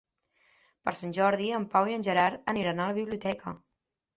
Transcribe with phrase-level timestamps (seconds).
[0.87, 3.55] Per Sant Jordi en Pau i en Gerard aniran a la biblioteca.